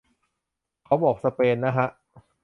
[0.85, 1.87] เขาบอกสเปนนะฮะ